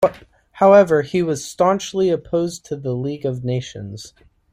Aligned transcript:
However, 0.53 1.03
he 1.03 1.21
was 1.21 1.45
staunchly 1.45 2.09
opposed 2.09 2.65
to 2.65 2.75
the 2.75 2.95
League 2.95 3.23
of 3.23 3.43
Nations. 3.43 4.15